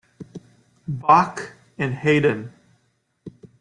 Bach, 0.87 1.53
and 1.77 1.93
Haydn. 1.93 2.51